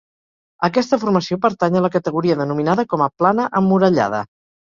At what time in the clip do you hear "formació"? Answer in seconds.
1.03-1.37